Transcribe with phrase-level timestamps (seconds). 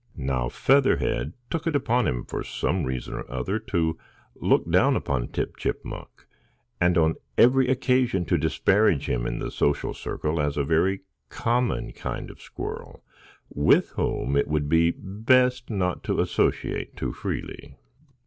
[0.17, 3.99] Now Featherhead took it upon him, for some reason or other, to
[4.37, 6.25] look down upon Tip Chipmunk,
[6.79, 11.93] and on every occasion to disparage him in the social circle, as a very common
[11.93, 13.03] kind of squirrel,
[13.53, 17.75] with whom it would be best not to associate too freely.